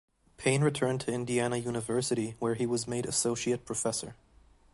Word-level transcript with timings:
Payne 0.37 0.63
returned 0.63 1.01
to 1.01 1.13
Indiana 1.13 1.57
University 1.57 2.33
where 2.39 2.55
he 2.55 2.65
was 2.65 2.87
made 2.87 3.05
associate 3.05 3.65
professor. 3.65 4.15